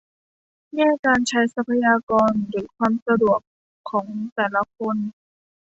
[0.75, 3.39] แง่การใช้ทรัพยากรหรือความสะดวก
[3.89, 4.97] ของแต่ละคน